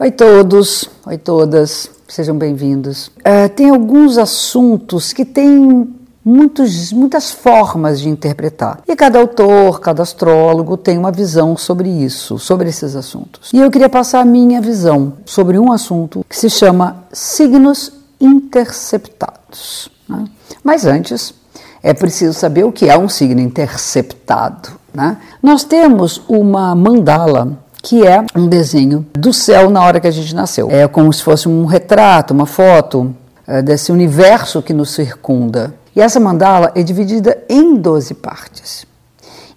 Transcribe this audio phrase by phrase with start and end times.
[0.00, 3.08] Oi todos, oi todas, sejam bem-vindos.
[3.18, 5.92] Uh, tem alguns assuntos que têm
[6.24, 8.80] muitos, muitas formas de interpretar.
[8.86, 13.50] E cada autor, cada astrólogo tem uma visão sobre isso, sobre esses assuntos.
[13.52, 19.90] E eu queria passar a minha visão sobre um assunto que se chama signos interceptados.
[20.08, 20.26] Né?
[20.62, 21.34] Mas antes,
[21.82, 24.68] é preciso saber o que é um signo interceptado.
[24.94, 25.16] Né?
[25.42, 27.58] Nós temos uma mandala
[27.88, 30.70] que é um desenho do céu na hora que a gente nasceu.
[30.70, 35.74] É como se fosse um retrato, uma foto é, desse universo que nos circunda.
[35.96, 38.84] E essa mandala é dividida em 12 partes.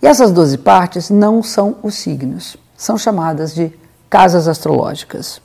[0.02, 3.70] E essas 12 partes não são os signos, são chamadas de
[4.10, 5.41] casas astrológicas.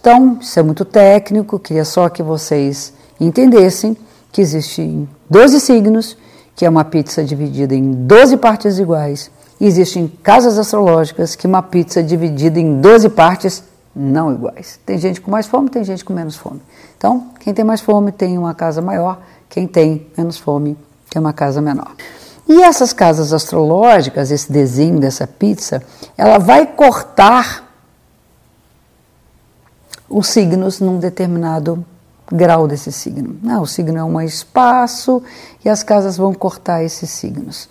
[0.00, 3.96] Então, isso é muito técnico, queria só que vocês entendessem
[4.30, 6.16] que existem 12 signos,
[6.54, 12.02] que é uma pizza dividida em 12 partes iguais existem casas astrológicas que uma pizza
[12.02, 13.62] dividida em 12 partes
[13.94, 14.78] não iguais.
[14.84, 16.60] Tem gente com mais fome, tem gente com menos fome.
[16.96, 20.76] Então, quem tem mais fome tem uma casa maior, quem tem menos fome
[21.10, 21.94] tem uma casa menor.
[22.48, 25.82] E essas casas astrológicas, esse desenho dessa pizza,
[26.16, 27.64] ela vai cortar
[30.08, 31.84] os signos num determinado
[32.30, 33.36] grau desse signo.
[33.42, 35.22] Não, o signo é um espaço
[35.64, 37.68] e as casas vão cortar esses signos.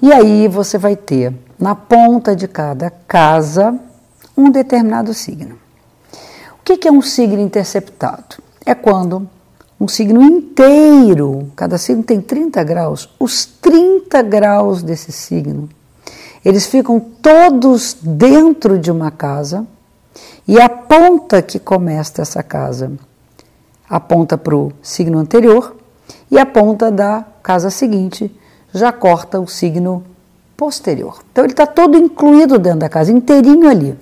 [0.00, 3.78] E aí você vai ter na ponta de cada casa
[4.36, 5.58] um determinado signo.
[6.60, 8.36] O que é um signo interceptado?
[8.64, 9.28] É quando
[9.80, 15.68] um signo inteiro, cada signo tem 30 graus, os 30 graus desse signo,
[16.44, 19.66] eles ficam todos dentro de uma casa
[20.46, 22.92] e a ponta que começa essa casa
[23.88, 25.76] aponta para o signo anterior
[26.30, 28.34] e a ponta da casa seguinte
[28.78, 30.02] já corta o signo
[30.56, 31.18] posterior.
[31.30, 33.98] Então ele está todo incluído dentro da casa, inteirinho ali.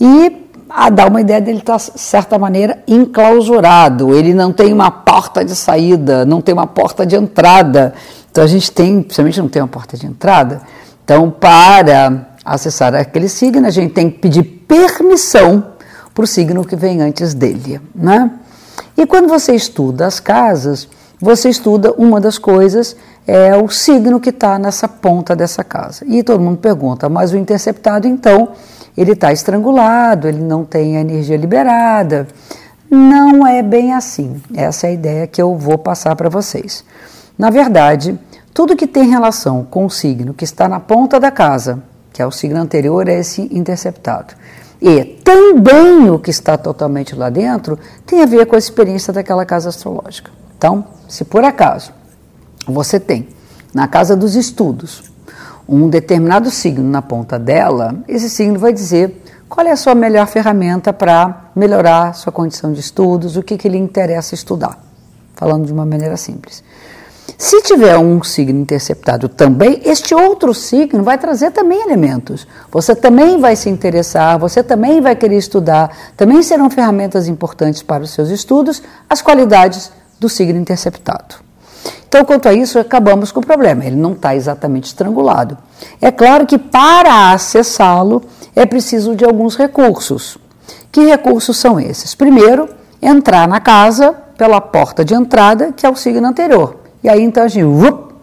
[0.00, 4.14] E a dar uma ideia dele estar, tá, de certa maneira, enclausurado.
[4.14, 7.94] Ele não tem uma porta de saída, não tem uma porta de entrada.
[8.30, 10.62] Então a gente tem, principalmente não tem uma porta de entrada.
[11.04, 15.72] Então, para acessar aquele signo, a gente tem que pedir permissão
[16.14, 17.80] para o signo que vem antes dele.
[17.94, 18.30] Né?
[18.96, 20.88] E quando você estuda as casas,
[21.20, 22.96] você estuda uma das coisas
[23.26, 26.04] é o signo que está nessa ponta dessa casa.
[26.06, 28.50] E todo mundo pergunta, mas o interceptado então
[28.96, 32.26] ele está estrangulado, ele não tem a energia liberada.
[32.90, 34.42] Não é bem assim.
[34.54, 36.84] Essa é a ideia que eu vou passar para vocês.
[37.38, 38.18] Na verdade,
[38.52, 42.26] tudo que tem relação com o signo que está na ponta da casa, que é
[42.26, 44.34] o signo anterior, é esse interceptado.
[44.80, 49.46] E também o que está totalmente lá dentro tem a ver com a experiência daquela
[49.46, 50.30] casa astrológica.
[50.58, 51.94] Então, se por acaso
[52.66, 53.28] você tem
[53.74, 55.12] na casa dos estudos
[55.68, 60.26] um determinado signo na ponta dela, esse signo vai dizer qual é a sua melhor
[60.26, 64.78] ferramenta para melhorar sua condição de estudos, o que, que lhe interessa estudar,
[65.34, 66.64] falando de uma maneira simples.
[67.38, 72.46] Se tiver um signo interceptado também, este outro signo vai trazer também elementos.
[72.70, 78.04] Você também vai se interessar, você também vai querer estudar, também serão ferramentas importantes para
[78.04, 79.90] os seus estudos, as qualidades
[80.20, 81.36] do signo interceptado.
[82.12, 83.86] Então, quanto a isso, acabamos com o problema.
[83.86, 85.56] Ele não está exatamente estrangulado.
[85.98, 88.20] É claro que para acessá-lo
[88.54, 90.36] é preciso de alguns recursos.
[90.92, 92.14] Que recursos são esses?
[92.14, 92.68] Primeiro,
[93.00, 96.82] entrar na casa pela porta de entrada, que é o signo anterior.
[97.02, 98.14] E aí então a gente, up,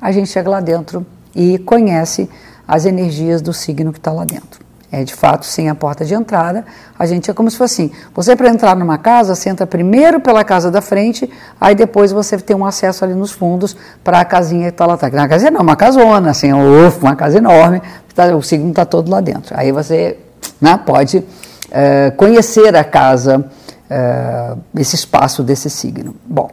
[0.00, 1.04] a gente chega lá dentro
[1.36, 2.30] e conhece
[2.66, 4.64] as energias do signo que está lá dentro.
[4.90, 6.64] É, de fato, sem a porta de entrada,
[6.98, 10.18] a gente é como se fosse assim: você para entrar numa casa, você entra primeiro
[10.18, 14.24] pela casa da frente, aí depois você tem um acesso ali nos fundos para a
[14.24, 15.12] casinha que está lá atrás.
[15.12, 17.82] Na casinha não, uma casona, assim, uma casa enorme,
[18.14, 19.54] tá, o signo está todo lá dentro.
[19.58, 20.16] Aí você
[20.58, 21.22] né, pode
[21.70, 23.44] é, conhecer a casa,
[23.90, 26.16] é, esse espaço desse signo.
[26.24, 26.50] Bom.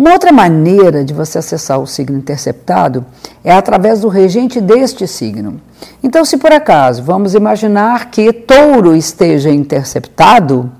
[0.00, 3.04] Uma outra maneira de você acessar o signo interceptado
[3.44, 5.60] é através do regente deste signo.
[6.02, 10.72] Então, se por acaso vamos imaginar que touro esteja interceptado,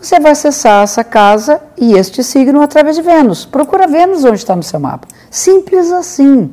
[0.00, 3.44] você vai acessar essa casa e este signo através de Vênus.
[3.44, 5.06] Procura Vênus onde está no seu mapa.
[5.30, 6.50] Simples assim.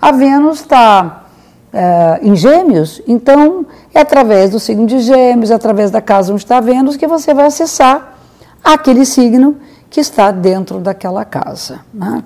[0.00, 1.24] A Vênus está
[1.72, 6.44] é, em Gêmeos, então é através do signo de Gêmeos, é através da casa onde
[6.44, 8.16] está Vênus, que você vai acessar
[8.62, 9.56] aquele signo
[9.90, 11.80] que está dentro daquela casa.
[11.92, 12.22] Né?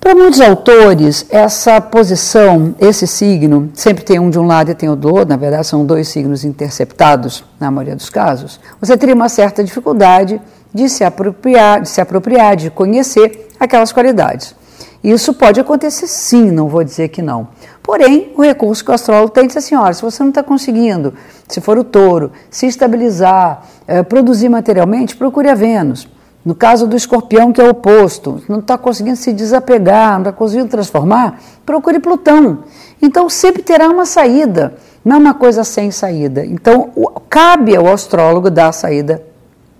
[0.00, 4.88] Para muitos autores, essa posição, esse signo, sempre tem um de um lado e tem
[4.88, 9.14] o do outro, na verdade são dois signos interceptados, na maioria dos casos, você teria
[9.14, 10.40] uma certa dificuldade
[10.72, 14.54] de se apropriar, de se apropriar, de conhecer aquelas qualidades.
[15.02, 17.48] Isso pode acontecer sim, não vou dizer que não.
[17.82, 21.14] Porém, o recurso que o astrólogo tem diz assim: olha, se você não está conseguindo,
[21.46, 26.08] se for o touro, se estabilizar, é, produzir materialmente, procure a Vênus.
[26.44, 30.32] No caso do escorpião, que é o oposto, não está conseguindo se desapegar, não está
[30.32, 32.60] conseguindo transformar, procure Plutão.
[33.02, 34.74] Então sempre terá uma saída,
[35.04, 36.44] não é uma coisa sem saída.
[36.46, 36.90] Então
[37.28, 39.22] cabe ao astrólogo dar a saída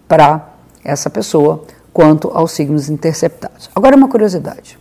[0.07, 0.49] para
[0.85, 3.71] essa pessoa quanto aos signos interceptados.
[3.75, 4.79] Agora uma curiosidade.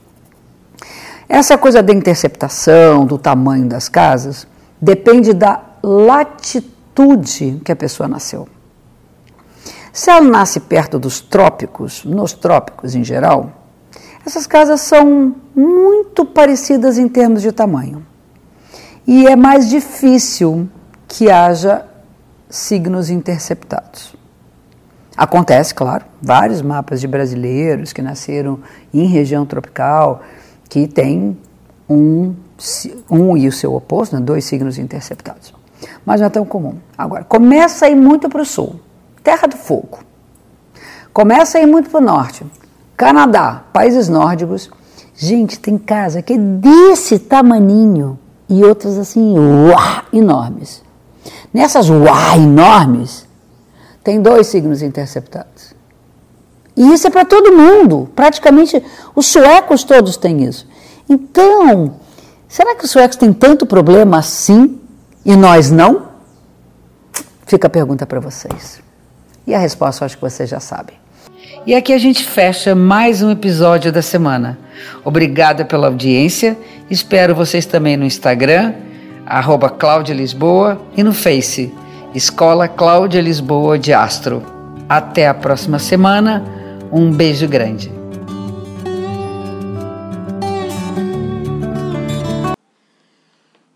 [1.29, 4.47] Essa coisa da interceptação, do tamanho das casas,
[4.79, 8.47] depende da latitude que a pessoa nasceu.
[9.97, 13.51] Se ela nasce perto dos trópicos, nos trópicos em geral,
[14.23, 18.05] essas casas são muito parecidas em termos de tamanho.
[19.07, 20.69] E é mais difícil
[21.07, 21.83] que haja
[22.47, 24.15] signos interceptados.
[25.17, 28.59] Acontece, claro, vários mapas de brasileiros que nasceram
[28.93, 30.21] em região tropical,
[30.69, 31.35] que tem
[31.89, 32.35] um,
[33.09, 35.55] um e o seu oposto, né, dois signos interceptados.
[36.05, 36.75] Mas não é tão comum.
[36.95, 38.79] Agora, começa a ir muito para o sul,
[39.27, 39.99] Terra do Fogo.
[41.11, 42.45] Começa a ir muito para o norte,
[42.95, 44.71] Canadá, países nórdicos.
[45.13, 50.81] Gente, tem casa que é desse tamaninho e outras assim, uá, enormes.
[51.53, 53.27] Nessas uá enormes,
[54.01, 55.73] tem dois signos interceptados.
[56.73, 58.09] E isso é para todo mundo.
[58.15, 58.81] Praticamente
[59.13, 60.65] os suecos todos têm isso.
[61.09, 61.95] Então,
[62.47, 64.79] será que os suecos têm tanto problema assim
[65.25, 66.11] e nós não?
[67.45, 68.86] Fica a pergunta para vocês.
[69.47, 70.95] E a resposta eu acho que vocês já sabem.
[71.65, 74.59] E aqui a gente fecha mais um episódio da semana.
[75.05, 76.57] Obrigada pela audiência.
[76.89, 78.73] Espero vocês também no Instagram,
[79.25, 81.73] arroba Cláudia Lisboa, e no Face,
[82.13, 84.43] Escola Cláudia Lisboa de Astro.
[84.89, 86.43] Até a próxima semana.
[86.91, 87.89] Um beijo grande.